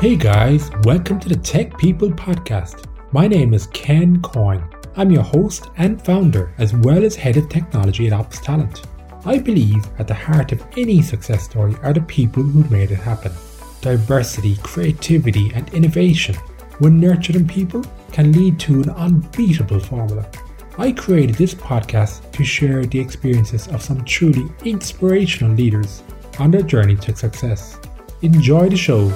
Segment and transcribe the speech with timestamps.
[0.00, 2.84] Hey guys, welcome to the Tech People Podcast.
[3.10, 4.62] My name is Ken Coyne.
[4.94, 8.86] I'm your host and founder, as well as head of technology at Ops Talent.
[9.24, 13.00] I believe at the heart of any success story are the people who made it
[13.00, 13.32] happen.
[13.80, 16.36] Diversity, creativity, and innovation,
[16.78, 20.30] when nurtured in people, can lead to an unbeatable formula.
[20.78, 26.04] I created this podcast to share the experiences of some truly inspirational leaders
[26.38, 27.80] on their journey to success.
[28.22, 29.12] Enjoy the show.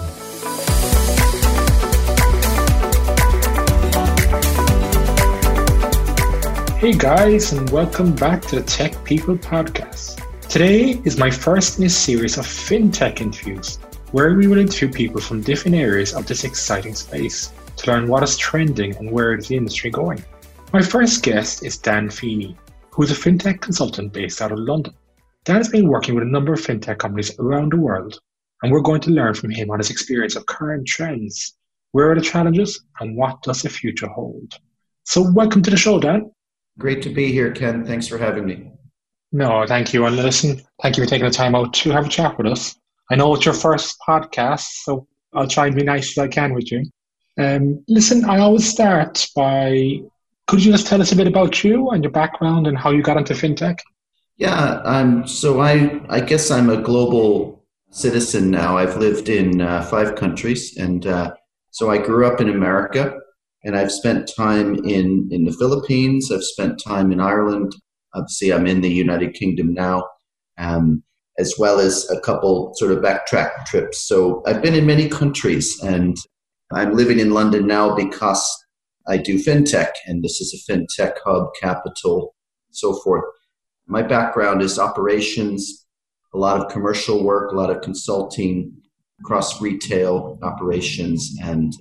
[6.83, 10.21] Hey guys, and welcome back to the Tech People Podcast.
[10.49, 13.77] Today is my first in a series of FinTech interviews,
[14.11, 18.25] where we will interview people from different areas of this exciting space to learn what
[18.25, 20.25] is trending and where is the industry going.
[20.73, 22.57] My first guest is Dan Feeney,
[22.91, 24.95] who is a FinTech consultant based out of London.
[25.45, 28.19] Dan has been working with a number of FinTech companies around the world,
[28.65, 31.57] and we're going to learn from him on his experience of current trends,
[31.93, 34.53] where are the challenges, and what does the future hold.
[35.05, 36.33] So, welcome to the show, Dan.
[36.79, 37.85] Great to be here, Ken.
[37.85, 38.73] Thanks for having me.
[39.33, 40.05] No, thank you.
[40.07, 42.77] And listen, thank you for taking the time out to have a chat with us.
[43.11, 46.55] I know it's your first podcast, so I'll try and be nice as I can
[46.55, 46.85] with you.
[47.39, 50.01] Um, listen, I always start by
[50.47, 53.03] could you just tell us a bit about you and your background and how you
[53.03, 53.79] got into fintech?
[54.37, 58.77] Yeah, um, so I, I guess I'm a global citizen now.
[58.77, 61.35] I've lived in uh, five countries, and uh,
[61.71, 63.19] so I grew up in America
[63.65, 66.31] and I've spent time in in the Philippines.
[66.33, 67.75] I've spent time in Ireland.
[68.15, 70.05] Obviously, I'm in the United Kingdom now,
[70.59, 71.03] um,
[71.39, 74.07] as well as a couple sort of backtrack trips.
[74.07, 76.17] So I've been in many countries, and
[76.73, 78.45] I'm living in London now because
[79.07, 82.35] I do fintech, and this is a fintech hub, capital,
[82.71, 83.25] so forth.
[83.87, 85.87] My background is operations,
[86.35, 88.73] a lot of commercial work, a lot of consulting
[89.21, 91.73] across retail operations, and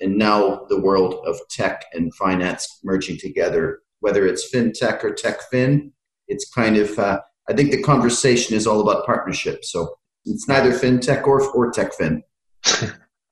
[0.00, 5.40] and now the world of tech and finance merging together, whether it's fintech or tech
[5.50, 5.92] fin,
[6.28, 9.64] it's kind of, uh, I think the conversation is all about partnership.
[9.64, 9.94] So
[10.24, 12.22] it's neither fintech or, or tech fin.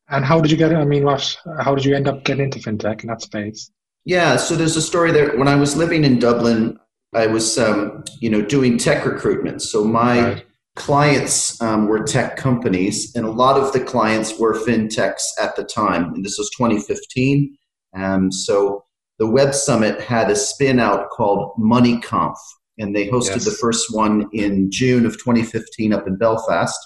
[0.08, 0.76] and how did you get it?
[0.76, 3.70] I mean, what, how did you end up getting into fintech in that space?
[4.04, 5.36] Yeah, so there's a story there.
[5.36, 6.78] When I was living in Dublin,
[7.14, 9.62] I was, um, you know, doing tech recruitment.
[9.62, 10.47] So my right
[10.78, 15.64] clients um, were tech companies, and a lot of the clients were fintechs at the
[15.64, 16.14] time.
[16.14, 17.56] And this was 2015.
[17.94, 18.84] Um, so
[19.18, 22.36] the Web Summit had a spin out called MoneyConf,
[22.78, 23.44] and they hosted yes.
[23.44, 26.78] the first one in June of 2015 up in Belfast.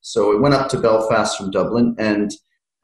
[0.00, 2.32] So it went up to Belfast from Dublin, and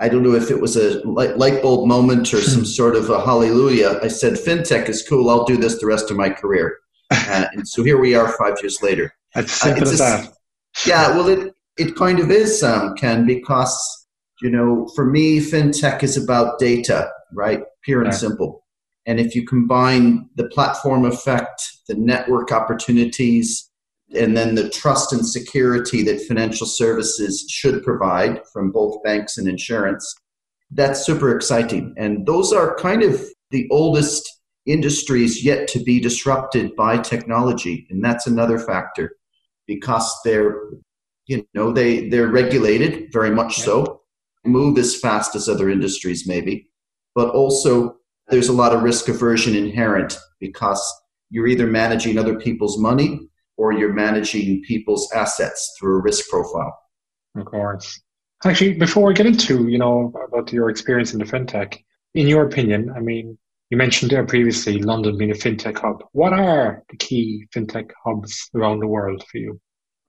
[0.01, 3.21] I don't know if it was a light bulb moment or some sort of a
[3.25, 3.99] hallelujah.
[4.03, 5.29] I said, FinTech is cool.
[5.29, 6.79] I'll do this the rest of my career.
[7.15, 9.15] Uh, and so here we are five years later.
[9.35, 10.33] That's simple uh, as that
[10.87, 14.03] yeah, well, it it kind of is, um, Ken, because
[14.43, 17.63] you know, for me, fintech is about data, right?
[17.85, 18.65] Pure and simple.
[19.07, 23.71] And if you combine the platform effect, the network opportunities,
[24.15, 29.49] and then the trust and security that financial services should provide from both banks and
[29.49, 30.15] insurance,
[30.73, 31.95] that's super exciting.
[31.97, 34.29] And those are kind of the oldest
[34.67, 37.87] industries yet to be disrupted by technology.
[37.91, 39.13] And that's another factor
[39.75, 40.71] because they're
[41.27, 44.01] you know they they're regulated very much so.
[44.45, 46.69] Move as fast as other industries maybe.
[47.15, 47.97] But also
[48.29, 50.83] there's a lot of risk aversion inherent because
[51.31, 53.21] you're either managing other people's money
[53.57, 56.77] or you're managing people's assets through a risk profile.
[57.37, 58.01] Of course.
[58.45, 61.79] Actually before we get into you know about your experience in the fintech
[62.15, 63.39] in your opinion i mean
[63.73, 66.05] you mentioned there previously London being a fintech hub.
[66.13, 69.59] What are the key fintech hubs around the world for you?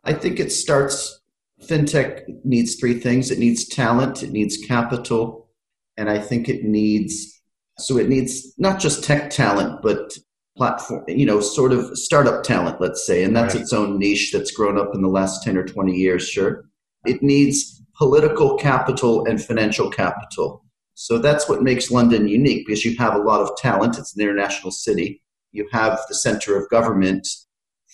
[0.04, 1.22] I think it starts,
[1.62, 5.48] fintech needs three things it needs talent, it needs capital,
[5.96, 7.42] and I think it needs,
[7.80, 10.12] so it needs not just tech talent, but
[10.58, 13.62] platform, you know, sort of startup talent, let's say, and that's right.
[13.62, 16.66] its own niche that's grown up in the last 10 or 20 years, sure.
[17.06, 20.63] It needs political capital and financial capital.
[20.96, 23.98] So that's what makes London unique because you have a lot of talent.
[23.98, 25.22] It's an international city.
[25.52, 27.28] You have the center of government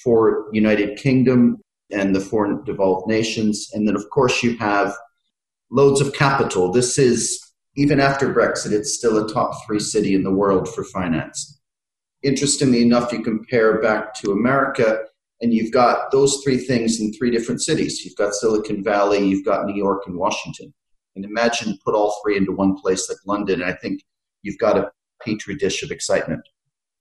[0.03, 1.57] for United Kingdom
[1.91, 3.69] and the foreign devolved nations.
[3.73, 4.95] And then, of course, you have
[5.71, 6.71] loads of capital.
[6.71, 7.39] This is,
[7.75, 11.59] even after Brexit, it's still a top three city in the world for finance.
[12.23, 14.99] Interestingly enough, you compare back to America,
[15.41, 18.03] and you've got those three things in three different cities.
[18.03, 20.73] You've got Silicon Valley, you've got New York, and Washington.
[21.15, 23.63] And imagine put all three into one place like London.
[23.63, 24.01] I think
[24.43, 24.91] you've got a
[25.25, 26.41] petri dish of excitement.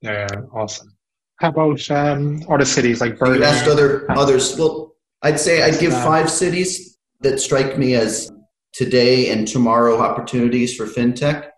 [0.01, 0.97] Yeah, awesome.
[1.37, 3.39] How about um, other cities like Berlin?
[3.39, 4.57] You asked other others.
[4.57, 8.31] Well, I'd say I'd give five cities that strike me as
[8.73, 11.49] today and tomorrow opportunities for fintech.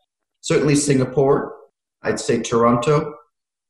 [0.42, 1.54] Certainly Singapore.
[2.02, 3.14] I'd say Toronto.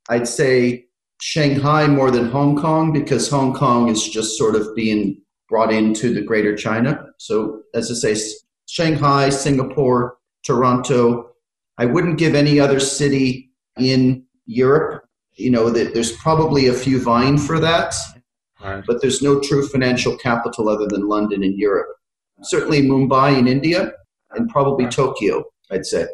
[0.08, 0.86] I'd say
[1.20, 6.14] Shanghai more than Hong Kong because Hong Kong is just sort of being brought into
[6.14, 7.06] the greater China.
[7.18, 8.22] So, as I say,
[8.70, 11.30] Shanghai, Singapore, Toronto.
[11.76, 15.04] I wouldn't give any other city in Europe.
[15.34, 17.94] You know, there's probably a few vying for that,
[18.62, 18.84] right.
[18.86, 21.88] but there's no true financial capital other than London in Europe.
[22.42, 23.92] Certainly Mumbai in India,
[24.30, 24.92] and probably right.
[24.92, 26.06] Tokyo, I'd say.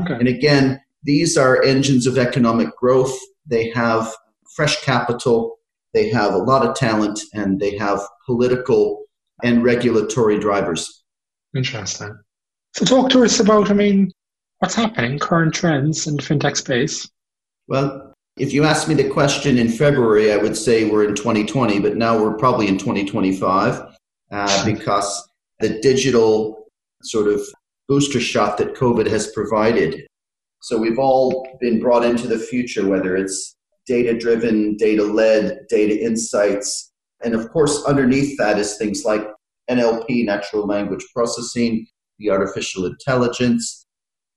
[0.00, 0.14] Okay.
[0.14, 3.16] And again, these are engines of economic growth.
[3.46, 4.12] They have
[4.56, 5.58] fresh capital,
[5.94, 9.04] they have a lot of talent, and they have political
[9.44, 11.01] and regulatory drivers.
[11.54, 12.18] Interesting.
[12.74, 14.10] So, talk to us about, I mean,
[14.58, 17.10] what's happening, current trends in the fintech space.
[17.68, 21.80] Well, if you asked me the question in February, I would say we're in 2020,
[21.80, 23.96] but now we're probably in 2025
[24.30, 25.28] uh, because
[25.60, 26.68] the digital
[27.02, 27.42] sort of
[27.88, 30.06] booster shot that COVID has provided.
[30.60, 33.56] So we've all been brought into the future, whether it's
[33.86, 36.92] data driven, data led, data insights.
[37.24, 39.26] And of course, underneath that is things like
[39.70, 41.86] NLP, natural language processing,
[42.18, 43.86] the artificial intelligence,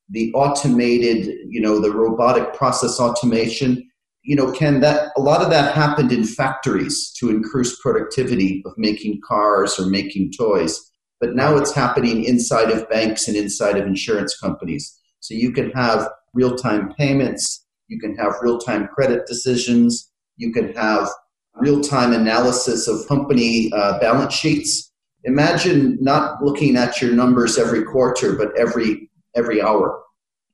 [0.10, 3.90] the automated, you know, the robotic process automation.
[4.24, 8.74] You know, can that a lot of that happened in factories to increase productivity of
[8.78, 10.92] making cars or making toys.
[11.20, 15.00] But now it's happening inside of banks and inside of insurance companies.
[15.20, 20.52] So you can have real time payments, you can have real time credit decisions, you
[20.52, 21.10] can have
[21.56, 24.92] real time analysis of company uh, balance sheets
[25.26, 30.02] imagine not looking at your numbers every quarter but every every hour.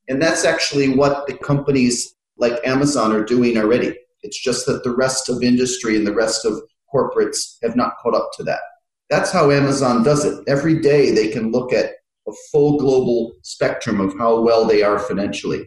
[0.09, 3.95] And that's actually what the companies like amazon are doing already.
[4.23, 6.61] It's just that the rest of industry and the rest of
[6.93, 8.61] corporates have not caught up to that.
[9.09, 10.43] That's how amazon does it.
[10.47, 11.91] Every day they can look at
[12.27, 15.65] a full global spectrum of how well they are financially.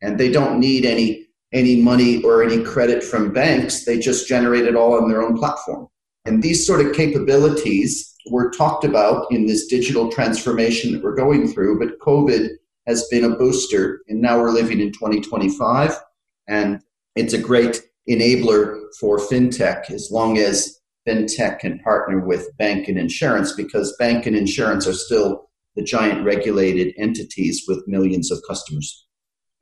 [0.00, 3.84] And they don't need any any money or any credit from banks.
[3.84, 5.88] They just generate it all on their own platform
[6.28, 11.48] and these sort of capabilities were talked about in this digital transformation that we're going
[11.48, 12.50] through, but COVID
[12.86, 15.98] has been a booster, and now we're living in 2025,
[16.46, 16.80] and
[17.16, 22.98] it's a great enabler for fintech as long as fintech can partner with bank and
[22.98, 29.06] insurance because bank and insurance are still the giant regulated entities with millions of customers.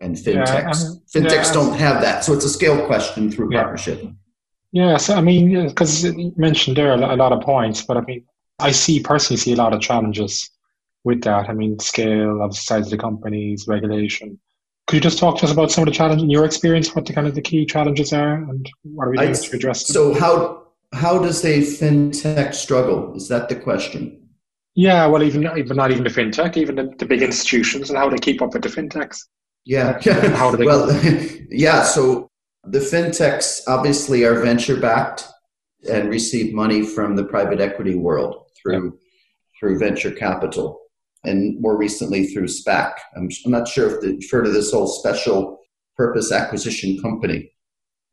[0.01, 3.63] And fintechs yeah, fintechs yeah, don't have that so it's a scale question through yeah.
[3.63, 4.03] partnership
[4.79, 8.23] yeah so i mean because you mentioned there a lot of points but i mean
[8.59, 10.51] I see personally see a lot of challenges
[11.05, 11.49] with that.
[11.49, 14.39] I mean, scale of the size of the companies, regulation.
[14.87, 16.95] Could you just talk to us about some of the challenges in your experience?
[16.95, 19.57] What the kind of the key challenges are, and what are we doing I, to
[19.57, 19.95] address them?
[19.95, 20.63] So how
[20.93, 23.15] how does a fintech struggle?
[23.15, 24.29] Is that the question?
[24.75, 28.09] Yeah, well, even even not even the fintech, even the, the big institutions, and how
[28.09, 29.25] they keep up with the fintechs.
[29.65, 30.01] Yeah,
[30.37, 30.65] how do they?
[30.67, 30.89] well,
[31.51, 31.83] yeah.
[31.83, 32.31] So
[32.67, 35.27] the fintechs obviously are venture backed
[35.91, 38.99] and receive money from the private equity world through
[39.59, 40.81] through venture capital
[41.25, 42.93] and more recently through SPAC.
[43.17, 45.59] I'm, I'm not sure if you've heard of this whole special
[45.97, 47.51] purpose acquisition company,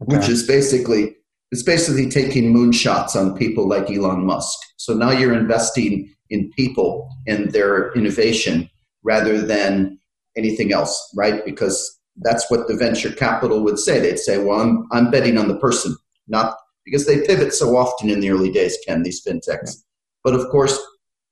[0.02, 0.18] okay.
[0.18, 1.16] which is basically
[1.52, 4.58] it's basically taking moonshots on people like Elon Musk.
[4.78, 8.70] So now you're investing in people and their innovation
[9.04, 10.00] rather than
[10.36, 11.46] anything else, right?
[11.46, 14.00] Because that's what the venture capital would say.
[14.00, 15.96] They'd say, "Well, I'm I'm betting on the person,
[16.28, 16.56] not
[16.86, 19.84] because they pivot so often in the early days, Ken, these fintechs.
[20.24, 20.80] But of course,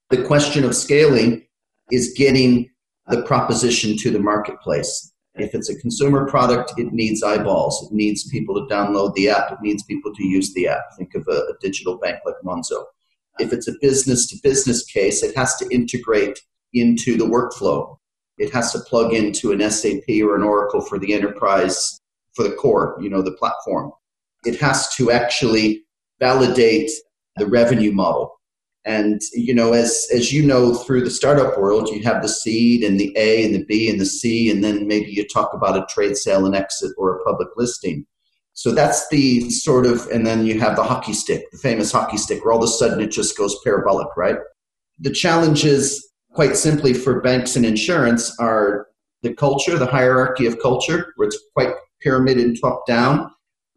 [0.09, 1.45] the question of scaling
[1.91, 2.69] is getting
[3.07, 5.11] the proposition to the marketplace.
[5.35, 7.87] If it's a consumer product, it needs eyeballs.
[7.89, 9.51] It needs people to download the app.
[9.51, 10.83] It needs people to use the app.
[10.97, 12.83] Think of a, a digital bank like Monzo.
[13.39, 16.39] If it's a business to business case, it has to integrate
[16.73, 17.97] into the workflow.
[18.41, 21.99] It has to plug into an SAP or an Oracle for the enterprise,
[22.33, 23.91] for the core, you know, the platform.
[24.45, 25.83] It has to actually
[26.19, 26.89] validate
[27.35, 28.39] the revenue model.
[28.83, 32.83] And you know, as as you know, through the startup world, you have the seed
[32.83, 35.77] and the A and the B and the C, and then maybe you talk about
[35.77, 38.07] a trade sale and exit or a public listing.
[38.53, 42.17] So that's the sort of, and then you have the hockey stick, the famous hockey
[42.17, 44.37] stick, where all of a sudden it just goes parabolic, right?
[44.99, 48.87] The challenges, quite simply, for banks and insurance are
[49.21, 53.29] the culture, the hierarchy of culture, where it's quite pyramid and top down,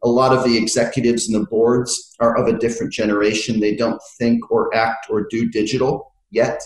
[0.02, 3.61] a lot of the executives and the boards are of a different generation.
[3.61, 6.62] They don't think or act or do digital yet.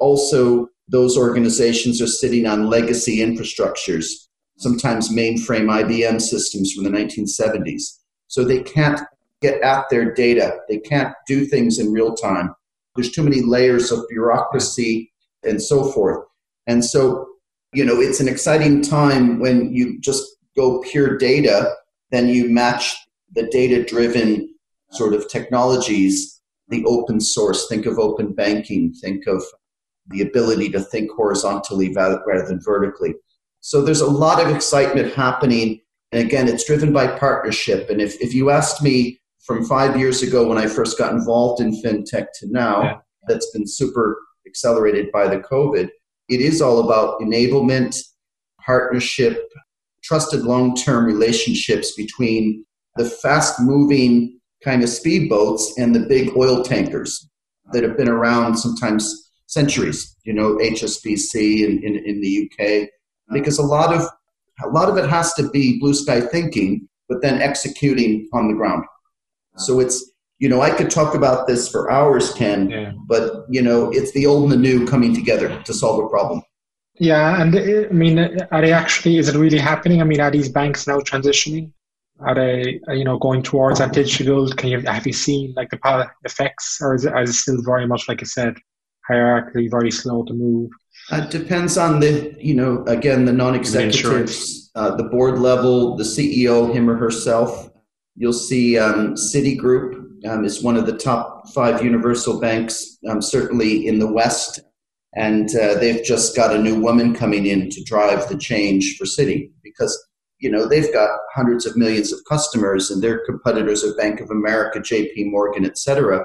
[0.00, 4.06] Also, those organizations are sitting on legacy infrastructures,
[4.58, 7.98] sometimes mainframe IBM systems from the 1970s.
[8.28, 9.00] So they can't
[9.40, 10.58] get at their data.
[10.68, 12.54] They can't do things in real time.
[12.94, 15.12] There's too many layers of bureaucracy
[15.44, 16.24] and so forth.
[16.66, 17.26] And so,
[17.72, 20.24] you know, it's an exciting time when you just
[20.56, 21.74] go pure data,
[22.10, 22.96] then you match
[23.34, 24.54] the data driven
[24.90, 29.42] sort of technologies, the open source, think of open banking, think of
[30.08, 33.14] the ability to think horizontally rather than vertically.
[33.60, 35.80] So there's a lot of excitement happening.
[36.12, 37.90] And again, it's driven by partnership.
[37.90, 41.60] And if, if you asked me from five years ago when I first got involved
[41.60, 42.96] in fintech to now, yeah.
[43.26, 45.88] that's been super accelerated by the COVID,
[46.28, 47.96] it is all about enablement,
[48.64, 49.48] partnership,
[50.02, 52.64] trusted long term relationships between
[52.96, 57.28] the fast moving kind of speedboats and the big oil tankers
[57.72, 62.88] that have been around sometimes centuries, you know, HSBC in, in, in the UK,
[63.32, 64.02] because a lot of
[64.64, 68.54] a lot of it has to be blue sky thinking, but then executing on the
[68.54, 68.84] ground.
[69.56, 72.92] So it's you know I could talk about this for hours, Ken, yeah.
[73.06, 76.42] but you know it's the old and the new coming together to solve a problem.
[77.00, 78.18] Yeah, and uh, I mean,
[78.50, 79.18] are they actually?
[79.18, 80.00] Is it really happening?
[80.00, 81.72] I mean, are these banks now transitioning?
[82.20, 84.48] Are they, uh, you know, going towards that digital?
[84.50, 87.86] Can you have you seen like the effects, or is it, is it still very
[87.86, 88.56] much like I said,
[89.08, 90.70] hierarchically very slow to move?
[91.10, 96.74] It depends on the, you know, again, the non-executives, uh, the board level, the CEO,
[96.74, 97.70] him or herself.
[98.14, 103.86] You'll see um, Citigroup um, is one of the top five universal banks, um, certainly
[103.86, 104.60] in the West
[105.14, 109.04] and uh, they've just got a new woman coming in to drive the change for
[109.04, 109.96] Citi because
[110.38, 114.30] you know they've got hundreds of millions of customers and their competitors are Bank of
[114.30, 115.24] America, J.P.
[115.24, 116.24] Morgan, etc.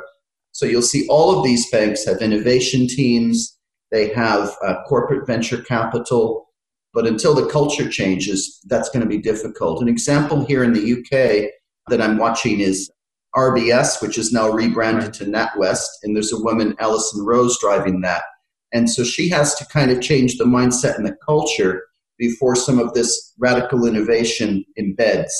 [0.52, 3.58] So you'll see all of these banks have innovation teams.
[3.92, 6.50] They have uh, corporate venture capital.
[6.94, 9.82] But until the culture changes, that's going to be difficult.
[9.82, 11.50] An example here in the UK
[11.88, 12.92] that I'm watching is
[13.36, 18.24] RBS, which is now rebranded to NatWest, and there's a woman, Alison Rose, driving that.
[18.74, 21.84] And so she has to kind of change the mindset and the culture
[22.18, 25.32] before some of this radical innovation embeds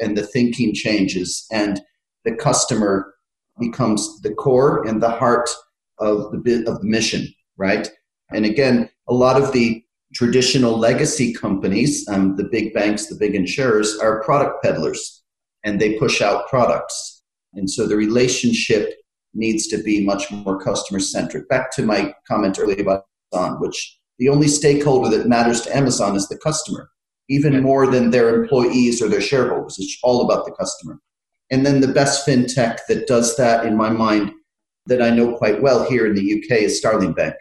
[0.00, 1.80] and the thinking changes and
[2.24, 3.14] the customer
[3.58, 5.48] becomes the core and the heart
[5.98, 7.88] of the of the mission, right?
[8.30, 9.84] And again, a lot of the
[10.14, 15.22] traditional legacy companies, um, the big banks, the big insurers, are product peddlers,
[15.64, 17.11] and they push out products.
[17.54, 18.94] And so the relationship
[19.34, 21.48] needs to be much more customer centric.
[21.48, 26.16] Back to my comment earlier about Amazon, which the only stakeholder that matters to Amazon
[26.16, 26.90] is the customer,
[27.28, 29.78] even more than their employees or their shareholders.
[29.78, 30.98] It's all about the customer.
[31.50, 34.32] And then the best fintech that does that, in my mind,
[34.86, 37.34] that I know quite well here in the UK is Starling Bank.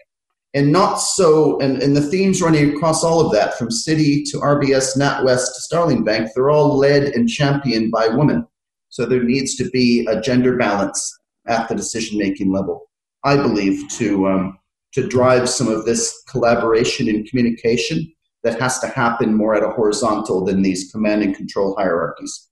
[0.53, 4.37] And not so, and, and the themes running across all of that, from Citi to
[4.37, 8.45] RBS, NatWest to Starling Bank, they're all led and championed by women.
[8.91, 11.17] So there needs to be a gender balance
[11.47, 12.89] at the decision making level.
[13.23, 14.59] I believe to um,
[14.93, 18.11] to drive some of this collaboration and communication
[18.43, 22.49] that has to happen more at a horizontal than these command and control hierarchies.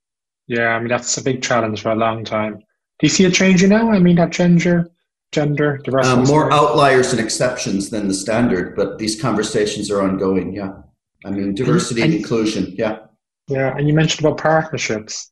[0.48, 2.55] Yeah, I mean that's a big challenge for a long time.
[2.58, 3.91] Do you see it changing now?
[3.91, 4.89] I mean that gender
[5.34, 6.22] gender diversity.
[6.22, 10.53] Um, more outliers and exceptions than the standard, but these conversations are ongoing.
[10.53, 10.72] Yeah,
[11.25, 12.74] I mean diversity and, and inclusion.
[12.77, 13.00] Yeah.
[13.50, 15.31] Yeah, and you mentioned about partnerships.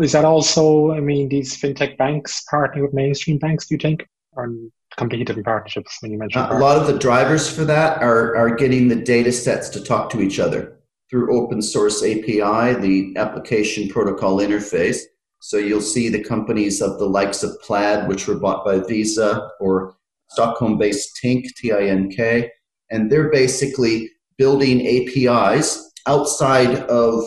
[0.00, 4.06] Is that also, I mean, these fintech banks partnering with mainstream banks, do you think?
[4.32, 4.52] Or
[4.96, 8.36] completely different partnerships when you mentioned uh, A lot of the drivers for that are,
[8.36, 10.78] are getting the data sets to talk to each other
[11.10, 15.00] through open source API, the application protocol interface.
[15.40, 19.48] So you'll see the companies of the likes of Plaid, which were bought by Visa,
[19.60, 19.96] or
[20.30, 22.50] Stockholm based Tink, T I N K,
[22.90, 27.24] and they're basically building APIs outside of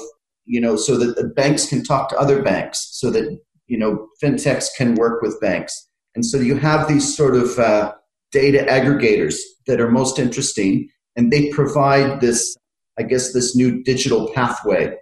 [0.50, 4.08] you know, so that the banks can talk to other banks, so that you know
[4.22, 7.94] fintechs can work with banks, and so you have these sort of uh,
[8.32, 9.36] data aggregators
[9.68, 12.58] that are most interesting, and they provide this,
[12.98, 14.96] I guess, this new digital pathway,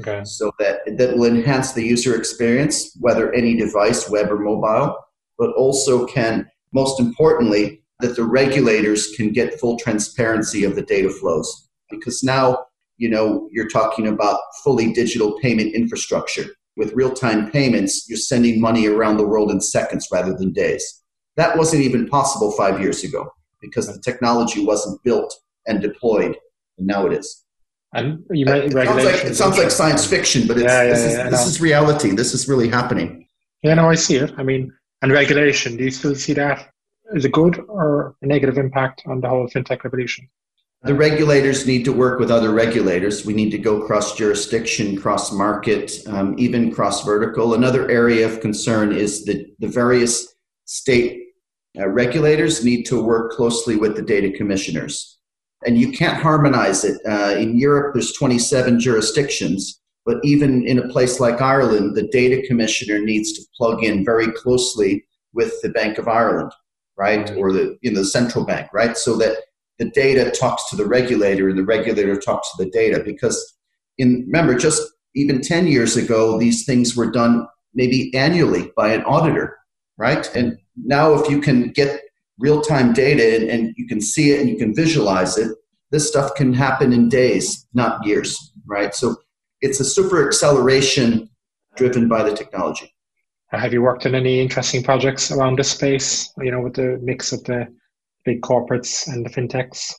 [0.00, 0.22] okay.
[0.24, 4.96] so that that will enhance the user experience, whether any device, web or mobile,
[5.38, 11.10] but also can, most importantly, that the regulators can get full transparency of the data
[11.10, 12.64] flows, because now
[12.96, 16.46] you know, you're talking about fully digital payment infrastructure.
[16.76, 21.02] With real time payments, you're sending money around the world in seconds rather than days.
[21.36, 25.34] That wasn't even possible five years ago because the technology wasn't built
[25.66, 26.36] and deployed,
[26.78, 27.44] and now it is.
[27.94, 31.24] And you it, sounds like, it sounds like science fiction, but yeah, yeah, this, yeah,
[31.24, 32.10] is, this is reality.
[32.10, 33.26] This is really happening.
[33.62, 34.32] Yeah, no, I see it.
[34.36, 34.70] I mean,
[35.02, 36.68] and regulation, do you still see that
[37.14, 40.28] as a good or a negative impact on the whole fintech revolution?
[40.86, 43.26] The regulators need to work with other regulators.
[43.26, 47.54] We need to go cross jurisdiction, cross market, um, even cross vertical.
[47.54, 51.24] Another area of concern is the, the various state
[51.76, 55.18] uh, regulators need to work closely with the data commissioners.
[55.66, 57.00] And you can't harmonize it.
[57.04, 62.46] Uh, in Europe, there's 27 jurisdictions, but even in a place like Ireland, the data
[62.46, 66.52] commissioner needs to plug in very closely with the Bank of Ireland,
[66.96, 69.38] right, or the you know the central bank, right, so that
[69.78, 73.02] the data talks to the regulator and the regulator talks to the data.
[73.04, 73.56] Because
[73.98, 74.82] in remember, just
[75.14, 79.58] even 10 years ago, these things were done maybe annually by an auditor,
[79.98, 80.28] right?
[80.34, 82.02] And now, if you can get
[82.38, 85.50] real time data and, and you can see it and you can visualize it,
[85.90, 88.94] this stuff can happen in days, not years, right?
[88.94, 89.16] So
[89.60, 91.30] it's a super acceleration
[91.76, 92.92] driven by the technology.
[93.50, 97.32] Have you worked on any interesting projects around this space, you know, with the mix
[97.32, 97.68] of the
[98.26, 99.94] big corporates and the fintechs?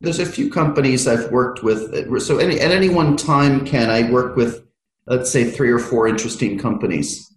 [0.00, 2.22] There's a few companies I've worked with.
[2.22, 4.64] So any, at any one time, Ken, I work with,
[5.06, 7.28] let's say, three or four interesting companies.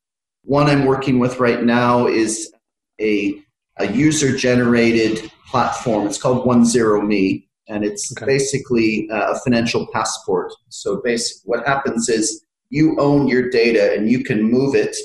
[0.43, 2.51] One I'm working with right now is
[2.99, 3.39] a,
[3.77, 6.05] a user generated platform.
[6.05, 8.25] It's called One Zero Me, and it's okay.
[8.25, 10.51] basically uh, a financial passport.
[10.69, 14.95] So, basically, what happens is you own your data and you can move it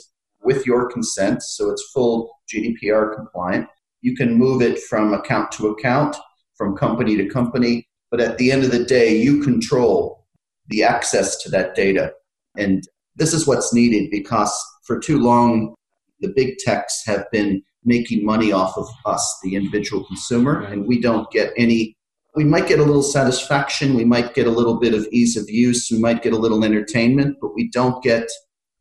[0.43, 1.43] with your consent.
[1.43, 3.67] So, it's full GDPR compliant.
[4.03, 6.17] You can move it from account to account,
[6.57, 7.87] from company to company.
[8.11, 10.27] But at the end of the day, you control
[10.69, 12.13] the access to that data.
[12.57, 12.83] And
[13.17, 14.53] this is what's needed because
[14.85, 15.75] for too long,
[16.21, 21.01] the big techs have been making money off of us, the individual consumer, and we
[21.01, 21.97] don't get any.
[22.37, 25.49] We might get a little satisfaction, we might get a little bit of ease of
[25.49, 28.29] use, we might get a little entertainment, but we don't get,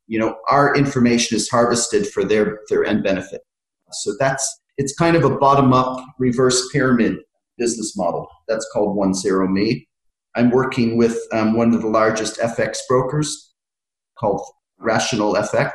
[0.08, 3.42] you know, our information is harvested for their their end benefit.
[3.92, 7.18] So that's it's kind of a bottom up reverse pyramid
[7.58, 8.28] business model.
[8.48, 9.86] That's called One Zero Me.
[10.36, 13.54] I'm working with um, one of the largest FX brokers
[14.18, 14.42] called
[14.78, 15.74] Rational FX,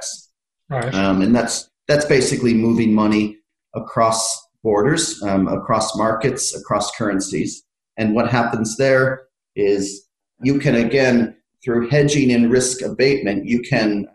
[0.71, 0.93] right.
[0.95, 3.37] um, and that's that's basically moving money
[3.75, 7.63] across borders, um, across markets, across currencies.
[7.99, 10.09] And what happens there is
[10.43, 14.07] you can again through hedging and risk abatement, you can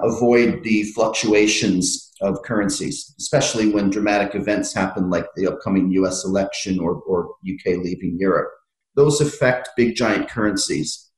[0.00, 6.78] avoid the fluctuations of currencies, especially when dramatic events happen like the upcoming US election
[6.78, 8.50] or, or UK leaving Europe.
[8.94, 11.10] Those affect big giant currencies.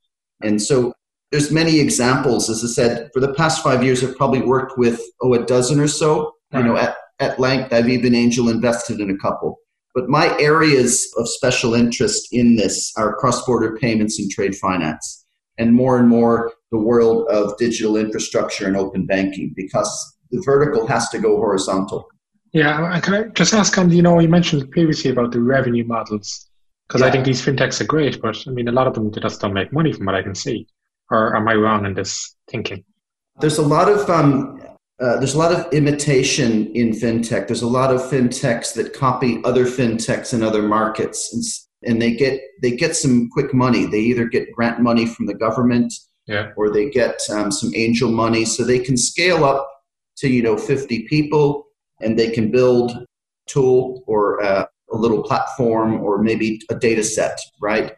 [0.42, 0.92] And so
[1.30, 2.50] there's many examples.
[2.50, 5.78] As I said, for the past five years, I've probably worked with, oh, a dozen
[5.78, 6.32] or so.
[6.52, 9.58] You know, at, at length, I've even angel invested in a couple.
[9.94, 15.26] But my areas of special interest in this are cross border payments and trade finance,
[15.58, 20.86] and more and more the world of digital infrastructure and open banking because the vertical
[20.86, 22.08] has to go horizontal.
[22.52, 25.84] Yeah, and can I just ask on, you know, you mentioned previously about the revenue
[25.84, 26.48] models,
[26.86, 27.08] because yeah.
[27.08, 29.52] I think these fintechs are great, but I mean, a lot of them just don't
[29.52, 30.66] make money from what I can see.
[31.10, 32.84] Or am I wrong in this thinking?
[33.40, 34.60] There's a lot of um,
[35.00, 37.46] uh, there's a lot of imitation in fintech.
[37.46, 42.14] There's a lot of fintechs that copy other fintechs in other markets, and, and they
[42.14, 43.86] get they get some quick money.
[43.86, 45.94] They either get grant money from the government,
[46.28, 46.52] yeah.
[46.56, 49.68] or they get um, some angel money, so they can scale up
[50.18, 51.64] to you know 50 people
[52.00, 53.06] and they can build a
[53.46, 57.92] tool or a, a little platform or maybe a data set right?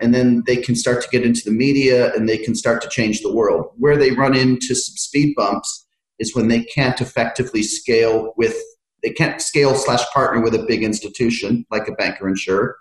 [0.00, 2.88] And then they can start to get into the media and they can start to
[2.88, 3.66] change the world.
[3.76, 5.86] Where they run into some speed bumps
[6.18, 8.56] is when they can't effectively scale with
[9.02, 12.76] they can't scale slash partner with a big institution like a bank or insurer.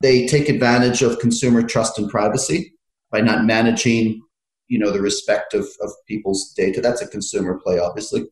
[0.00, 2.74] They take advantage of consumer trust and privacy
[3.12, 4.22] by not managing
[4.72, 6.80] you know the respect of, of people's data.
[6.80, 8.26] That's a consumer play, obviously.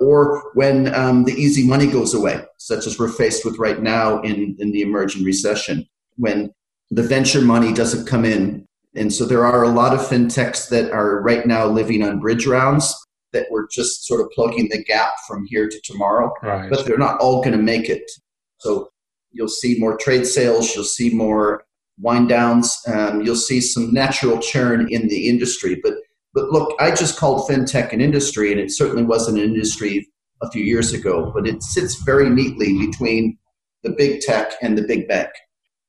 [0.00, 4.20] Or when um, the easy money goes away, such as we're faced with right now
[4.22, 6.50] in, in the emerging recession, when
[6.90, 8.66] the venture money doesn't come in.
[8.94, 12.46] And so there are a lot of fintechs that are right now living on bridge
[12.46, 12.94] rounds
[13.32, 16.32] that we're just sort of plugging the gap from here to tomorrow.
[16.42, 16.70] Right.
[16.70, 18.10] But they're not all going to make it.
[18.58, 18.88] So
[19.30, 21.64] you'll see more trade sales, you'll see more
[22.02, 22.76] wind downs.
[22.86, 25.80] Um, you'll see some natural churn in the industry.
[25.82, 25.94] But
[26.34, 30.08] but look, I just called fintech an industry, and it certainly wasn't an industry
[30.42, 31.30] a few years ago.
[31.34, 33.38] But it sits very neatly between
[33.82, 35.30] the big tech and the big bank.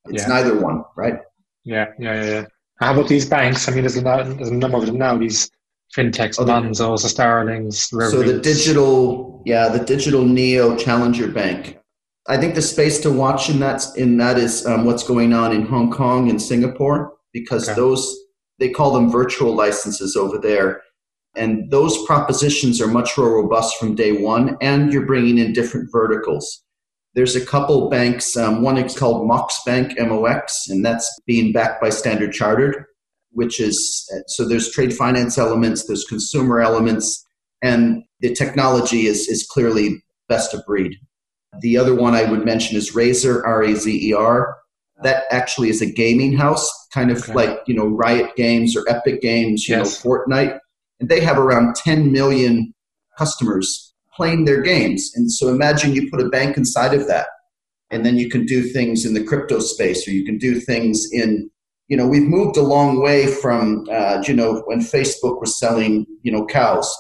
[0.06, 0.30] It's yeah.
[0.30, 1.19] neither one, right?
[1.63, 2.45] Yeah, yeah, yeah, yeah.
[2.80, 3.67] How about these banks?
[3.67, 5.17] I mean, there's a, there's a number of them now.
[5.17, 5.49] These
[5.95, 7.84] fintechs, oh, Monzos, the Starlings.
[7.84, 11.78] So the digital, yeah, the digital neo challenger bank
[12.27, 15.51] I think the space to watch in that in that is um, what's going on
[15.51, 17.75] in Hong Kong and Singapore because okay.
[17.75, 18.17] those
[18.59, 20.81] they call them virtual licenses over there,
[21.36, 25.91] and those propositions are much more robust from day one, and you're bringing in different
[25.91, 26.63] verticals.
[27.13, 28.38] There's a couple banks.
[28.38, 32.86] Um, one is called Mox Bank MOX, and that's being backed by Standard Chartered,
[33.31, 37.25] which is so there's trade finance elements, there's consumer elements,
[37.62, 40.95] and the technology is is clearly best of breed.
[41.61, 44.57] The other one I would mention is Razer, R A Z E R.
[45.03, 47.33] That actually is a gaming house, kind of okay.
[47.33, 50.03] like, you know, Riot Games or Epic Games, you yes.
[50.03, 50.59] know, Fortnite.
[50.99, 52.73] And they have around 10 million
[53.17, 55.11] customers playing their games.
[55.15, 57.27] And so imagine you put a bank inside of that.
[57.89, 61.05] And then you can do things in the crypto space or you can do things
[61.11, 61.49] in
[61.87, 66.05] you know we've moved a long way from uh, you know when facebook was selling
[66.23, 66.91] you know cows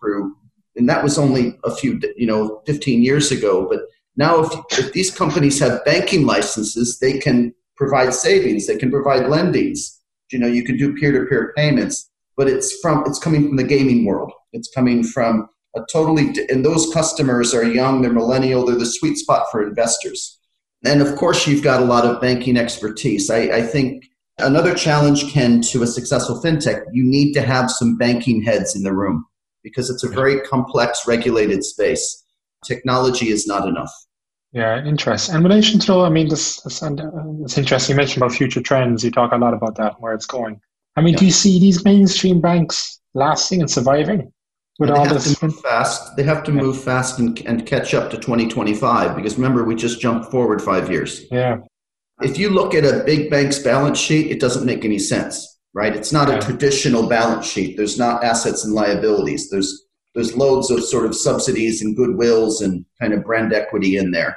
[0.00, 0.34] through
[0.76, 3.66] and that was only a few you know 15 years ago.
[3.68, 3.80] But
[4.16, 8.66] now if, if these companies have banking licenses they can provide savings.
[8.66, 10.00] They can provide lendings.
[10.30, 12.10] You know you can do peer-to-peer payments.
[12.36, 14.32] But it's from it's coming from the gaming world.
[14.52, 18.02] It's coming from a totally and those customers are young.
[18.02, 18.64] They're millennial.
[18.64, 20.38] They're the sweet spot for investors.
[20.84, 23.30] And of course you've got a lot of banking expertise.
[23.30, 24.04] I, I think
[24.38, 28.82] Another challenge, Ken, to a successful fintech, you need to have some banking heads in
[28.82, 29.24] the room
[29.64, 32.24] because it's a very complex, regulated space.
[32.64, 33.90] Technology is not enough.
[34.52, 35.34] Yeah, interesting.
[35.34, 36.90] In relation to, I mean, this, this uh,
[37.42, 37.94] it's interesting.
[37.94, 39.02] You mentioned about future trends.
[39.02, 40.60] You talk a lot about that, where it's going.
[40.94, 41.20] I mean, yeah.
[41.20, 44.32] do you see these mainstream banks lasting and surviving
[44.78, 45.36] with all this?
[45.60, 46.16] Fast.
[46.16, 46.60] They have to yeah.
[46.60, 50.88] move fast and, and catch up to 2025 because remember, we just jumped forward five
[50.88, 51.24] years.
[51.32, 51.56] Yeah.
[52.22, 55.94] If you look at a big bank's balance sheet, it doesn't make any sense, right?
[55.94, 57.76] It's not a traditional balance sheet.
[57.76, 59.50] There's not assets and liabilities.
[59.50, 59.82] There's
[60.14, 64.36] there's loads of sort of subsidies and goodwills and kind of brand equity in there.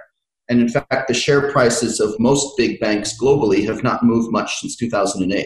[0.50, 4.56] And in fact, the share prices of most big banks globally have not moved much
[4.60, 5.46] since 2008.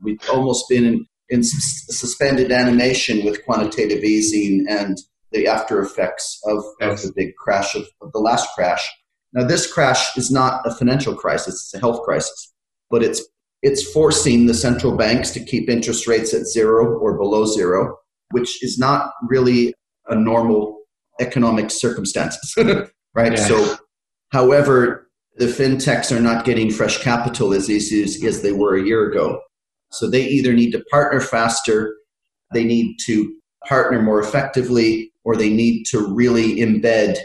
[0.00, 4.96] We've almost been in, in suspended animation with quantitative easing and
[5.32, 8.88] the after effects of, of the big crash of, of the last crash.
[9.32, 12.52] Now, this crash is not a financial crisis, it's a health crisis,
[12.90, 13.22] but it's,
[13.64, 17.96] it's forcing the central banks to keep interest rates at zero or below zero,
[18.30, 19.72] which is not really
[20.08, 20.80] a normal
[21.18, 22.54] economic circumstances,
[23.14, 23.32] right?
[23.32, 23.48] Yeah.
[23.48, 23.76] So,
[24.32, 28.84] however, the fintechs are not getting fresh capital as easy as, as they were a
[28.84, 29.40] year ago.
[29.92, 31.96] So, they either need to partner faster,
[32.52, 33.34] they need to
[33.66, 37.16] partner more effectively, or they need to really embed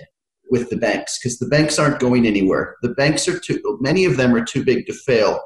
[0.50, 2.78] with the banks because the banks aren't going anywhere.
[2.82, 5.42] The banks are too, many of them are too big to fail.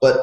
[0.00, 0.20] But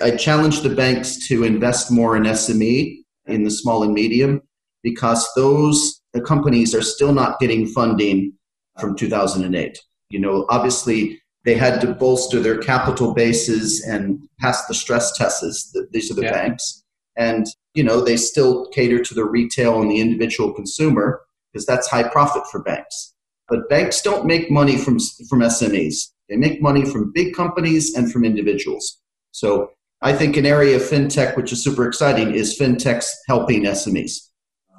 [0.00, 4.42] I challenge the banks to invest more in SME, in the small and medium,
[4.82, 8.32] because those companies are still not getting funding
[8.78, 9.78] from 2008.
[10.08, 15.76] You know, obviously they had to bolster their capital bases and pass the stress tests.
[15.90, 16.32] These are the yeah.
[16.32, 16.82] banks.
[17.16, 21.88] And, you know, they still cater to the retail and the individual consumer because that's
[21.88, 23.14] high profit for banks.
[23.48, 26.12] But banks don't make money from, from SMEs.
[26.28, 28.99] They make money from big companies and from individuals.
[29.32, 29.70] So
[30.02, 34.28] I think an area of fintech, which is super exciting, is fintechs helping SMEs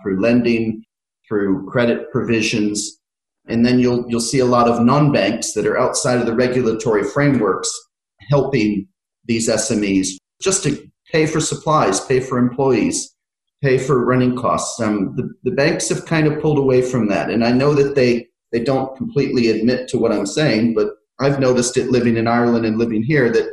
[0.02, 0.84] through lending,
[1.28, 3.00] through credit provisions.
[3.48, 6.36] And then you'll, you'll see a lot of non banks that are outside of the
[6.36, 7.72] regulatory frameworks
[8.30, 8.88] helping
[9.26, 10.10] these SMEs
[10.42, 13.16] just to pay for supplies, pay for employees,
[13.62, 14.80] pay for running costs.
[14.80, 17.30] Um, the, the banks have kind of pulled away from that.
[17.30, 20.90] And I know that they they don't completely admit to what I'm saying, but
[21.22, 23.50] I've noticed it living in Ireland and living here that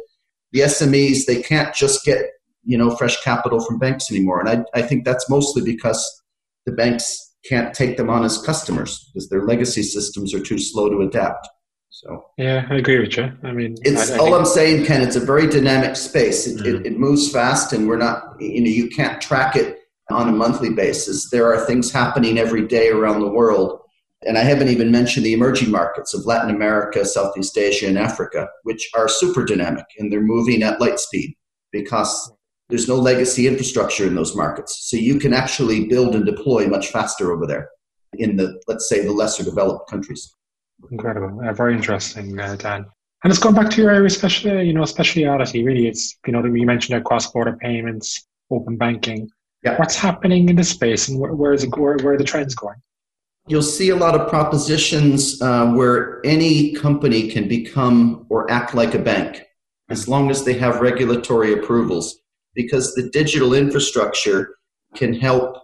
[0.52, 2.26] the SMEs they can't just get
[2.64, 6.22] you know fresh capital from banks anymore, and I, I think that's mostly because
[6.66, 10.88] the banks can't take them on as customers because their legacy systems are too slow
[10.88, 11.48] to adapt.
[11.90, 13.32] So yeah, I agree with you.
[13.42, 15.00] I mean, it's I, I all I'm saying, Ken.
[15.00, 16.46] It's a very dynamic space.
[16.46, 16.86] It, mm-hmm.
[16.86, 19.78] it, it moves fast, and we're not you know you can't track it
[20.10, 21.28] on a monthly basis.
[21.30, 23.80] There are things happening every day around the world
[24.26, 28.48] and I haven't even mentioned the emerging markets of Latin America, Southeast Asia, and Africa,
[28.64, 31.34] which are super dynamic and they're moving at light speed
[31.72, 32.32] because
[32.68, 34.88] there's no legacy infrastructure in those markets.
[34.90, 37.70] So you can actually build and deploy much faster over there
[38.14, 40.34] in the, let's say, the lesser developed countries.
[40.90, 41.40] Incredible.
[41.44, 42.84] Uh, very interesting, uh, Dan.
[43.24, 45.64] And it's going back to your area, especially, you know, speciality.
[45.64, 49.28] Really, it's, you know, you mentioned cross border payments, open banking.
[49.64, 49.76] Yeah.
[49.76, 52.54] What's happening in this space and where, where is it, where, where are the trends
[52.54, 52.76] going?
[53.48, 58.94] You'll see a lot of propositions uh, where any company can become or act like
[58.94, 59.42] a bank
[59.88, 62.20] as long as they have regulatory approvals
[62.54, 64.56] because the digital infrastructure
[64.94, 65.56] can help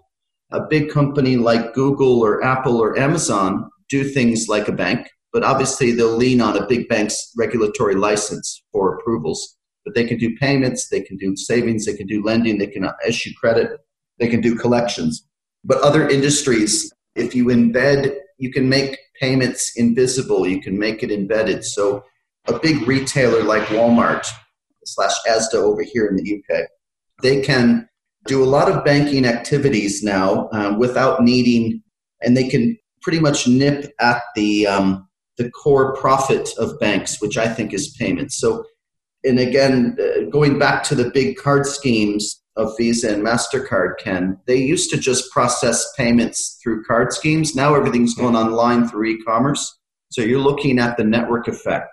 [0.52, 5.44] a big company like Google or Apple or Amazon do things like a bank, but
[5.44, 9.56] obviously they'll lean on a big bank's regulatory license for approvals.
[9.84, 12.88] But they can do payments, they can do savings, they can do lending, they can
[13.06, 13.78] issue credit,
[14.18, 15.26] they can do collections.
[15.64, 21.10] But other industries if you embed, you can make payments invisible, you can make it
[21.10, 21.64] embedded.
[21.64, 22.04] So
[22.46, 24.26] a big retailer like Walmart
[24.84, 26.66] slash Asda over here in the UK,
[27.22, 27.88] they can
[28.26, 31.82] do a lot of banking activities now uh, without needing,
[32.22, 37.36] and they can pretty much nip at the um, the core profit of banks, which
[37.36, 38.38] I think is payments.
[38.38, 38.64] So,
[39.24, 44.38] and again, uh, going back to the big card schemes of Visa and MasterCard, Ken,
[44.46, 47.54] they used to just process payments through card schemes.
[47.54, 49.76] Now everything's going online through e commerce.
[50.10, 51.90] So you're looking at the network effect.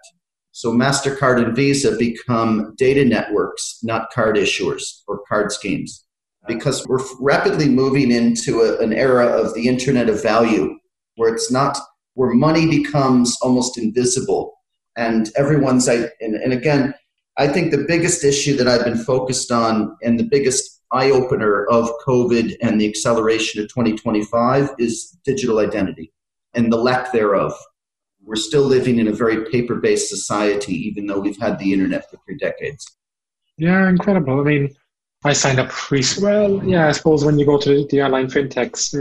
[0.52, 6.06] So MasterCard and Visa become data networks, not card issuers or card schemes.
[6.47, 10.76] Because we're rapidly moving into a, an era of the Internet of Value,
[11.15, 11.78] where it's not,
[12.15, 14.54] where money becomes almost invisible.
[14.97, 16.93] And everyone's, and, and again,
[17.41, 21.65] I think the biggest issue that I've been focused on and the biggest eye opener
[21.71, 26.13] of COVID and the acceleration of 2025 is digital identity
[26.54, 27.54] and the lack thereof.
[28.23, 32.08] We're still living in a very paper based society, even though we've had the internet
[32.12, 32.86] for three decades.
[33.58, 34.39] Yeah, incredible.
[34.39, 34.75] I mean,
[35.23, 36.30] I signed up recently.
[36.30, 38.93] Well, yeah, I suppose when you go to the online fintechs,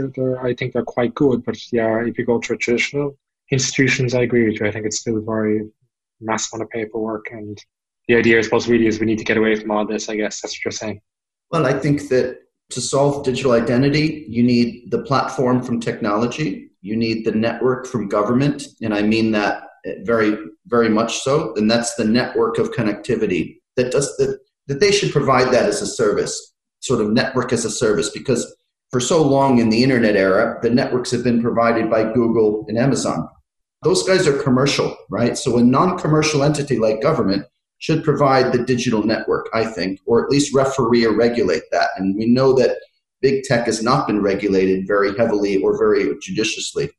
[0.43, 1.45] I think they're quite good.
[1.45, 3.15] But yeah, if you go to traditional
[3.51, 4.65] institutions, I agree with you.
[4.65, 5.69] I think it's still very
[6.19, 7.27] massive amount of paperwork.
[7.29, 7.63] And
[8.11, 10.09] the idea, I suppose, really is we need to get away from all this.
[10.09, 10.99] I guess that's what you're saying.
[11.49, 12.39] Well, I think that
[12.71, 18.09] to solve digital identity, you need the platform from technology, you need the network from
[18.09, 19.63] government, and I mean that
[20.03, 21.53] very, very much so.
[21.55, 24.39] And that's the network of connectivity that does that.
[24.67, 28.55] That they should provide that as a service, sort of network as a service, because
[28.91, 32.77] for so long in the internet era, the networks have been provided by Google and
[32.77, 33.27] Amazon.
[33.83, 35.37] Those guys are commercial, right?
[35.37, 37.45] So a non-commercial entity like government
[37.81, 41.89] should provide the digital network, I think, or at least referee or regulate that.
[41.97, 42.77] And we know that
[43.21, 46.91] big tech has not been regulated very heavily or very judiciously.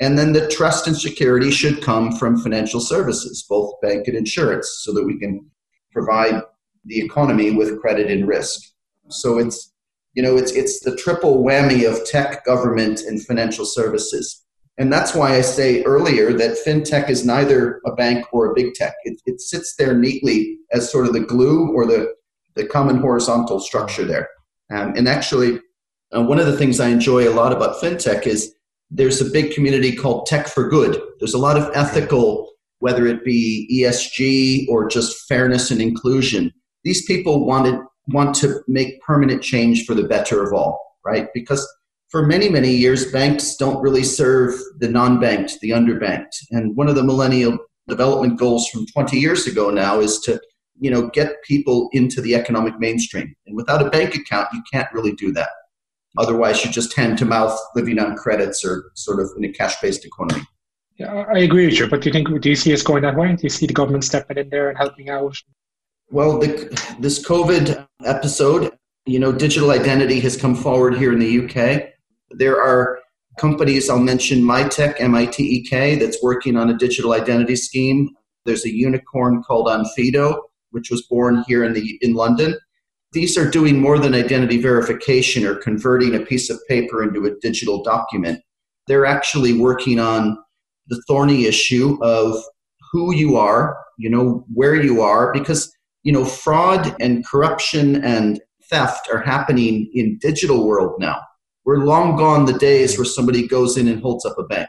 [0.00, 4.80] And then the trust and security should come from financial services, both bank and insurance,
[4.82, 5.44] so that we can
[5.92, 6.42] provide
[6.86, 8.62] the economy with credit and risk.
[9.08, 9.74] So it's
[10.14, 14.42] you know it's it's the triple whammy of tech, government, and financial services.
[14.80, 18.72] And that's why I say earlier that fintech is neither a bank or a big
[18.72, 18.94] tech.
[19.04, 22.14] It, it sits there neatly as sort of the glue or the,
[22.54, 24.30] the common horizontal structure there.
[24.70, 25.60] Um, and actually,
[26.16, 28.54] uh, one of the things I enjoy a lot about fintech is
[28.90, 30.98] there's a big community called Tech for Good.
[31.18, 36.54] There's a lot of ethical, whether it be ESG or just fairness and inclusion.
[36.84, 41.28] These people wanted want to make permanent change for the better of all, right?
[41.34, 41.68] Because
[42.10, 46.34] for many, many years, banks don't really serve the non-banked, the underbanked.
[46.50, 50.40] And one of the millennial development goals from 20 years ago now is to,
[50.80, 53.34] you know, get people into the economic mainstream.
[53.46, 55.50] And without a bank account, you can't really do that.
[56.18, 60.04] Otherwise, you're just hand to mouth living on credits or sort of in a cash-based
[60.04, 60.42] economy.
[60.96, 61.86] Yeah, I agree with you.
[61.86, 63.28] But do you think do you see us going that way?
[63.28, 65.36] Do you see the government stepping in there and helping out?
[66.10, 71.44] Well, the, this COVID episode, you know, digital identity has come forward here in the
[71.44, 71.90] UK.
[72.30, 72.98] There are
[73.38, 78.10] companies, I'll mention MITEK, M-I-T-E-K, that's working on a digital identity scheme.
[78.44, 80.38] There's a unicorn called Onfido,
[80.70, 82.56] which was born here in, the, in London.
[83.12, 87.34] These are doing more than identity verification or converting a piece of paper into a
[87.40, 88.40] digital document.
[88.86, 90.38] They're actually working on
[90.88, 92.36] the thorny issue of
[92.92, 98.40] who you are, you know, where you are, because, you know, fraud and corruption and
[98.68, 101.20] theft are happening in digital world now
[101.70, 104.68] we're long gone the days where somebody goes in and holds up a bank.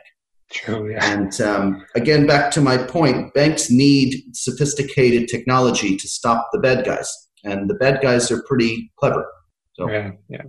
[0.51, 1.03] True, yeah.
[1.03, 6.85] And um, again, back to my point, banks need sophisticated technology to stop the bad
[6.85, 7.11] guys,
[7.43, 9.25] and the bad guys are pretty clever.
[9.73, 9.89] So.
[9.89, 10.43] Yeah, yeah,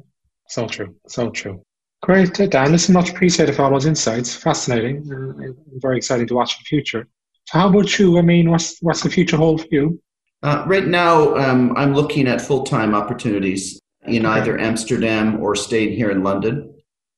[0.46, 1.62] so true, so true.
[2.02, 2.70] Great, uh, Dan.
[2.70, 4.36] Listen, much appreciated for all those insights.
[4.36, 7.08] Fascinating, and very exciting to watch the future.
[7.44, 8.18] So, how about you?
[8.18, 10.02] I mean, what's what's the future hold for you?
[10.42, 15.92] Uh, right now, um, I'm looking at full time opportunities in either Amsterdam or staying
[15.92, 16.74] here in London.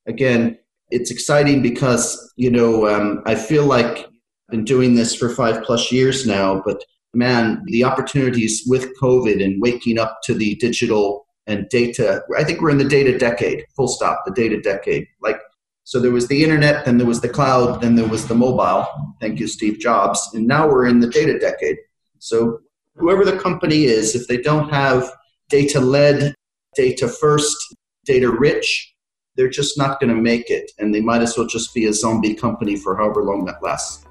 [0.07, 0.57] Again,
[0.91, 5.63] it's exciting because, you know, um, I feel like I've been doing this for five
[5.63, 11.25] plus years now, but man, the opportunities with COVID and waking up to the digital
[11.47, 15.07] and data, I think we're in the data decade, full stop, the data decade.
[15.21, 15.39] Like,
[15.83, 18.87] so there was the internet, then there was the cloud, then there was the mobile.
[19.21, 20.29] Thank you, Steve Jobs.
[20.33, 21.77] And now we're in the data decade.
[22.19, 22.59] So
[22.95, 25.11] whoever the company is, if they don't have
[25.49, 26.33] data led
[26.75, 28.93] data first, data rich,
[29.35, 30.71] they're just not going to make it.
[30.79, 34.05] And they might as well just be a zombie company for however long that lasts.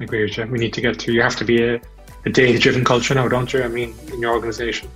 [0.00, 0.46] I agree with you.
[0.46, 1.80] We need to get to, you have to be a,
[2.24, 3.62] a data driven culture now, don't you?
[3.62, 4.88] I mean, in your organization.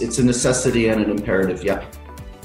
[0.00, 1.84] It's a necessity and an imperative, yeah.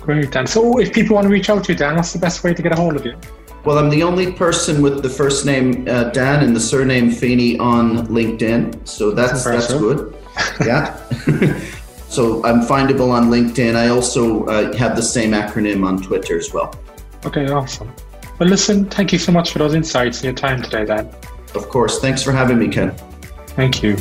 [0.02, 0.46] Great, Dan.
[0.48, 2.62] So if people want to reach out to you, Dan, what's the best way to
[2.62, 3.18] get a hold of you?
[3.64, 7.58] Well, I'm the only person with the first name uh, Dan and the surname Feeney
[7.60, 10.14] on LinkedIn, so that's that's, that's good.
[10.66, 11.00] Yeah.
[12.14, 13.76] So I'm findable on LinkedIn.
[13.76, 16.72] I also uh, have the same acronym on Twitter as well.
[17.26, 17.92] Okay, awesome.
[18.38, 21.10] Well, listen, thank you so much for those insights and your time today, Dan.
[21.56, 22.00] Of course.
[22.00, 22.92] Thanks for having me, Ken.
[23.56, 23.98] Thank you.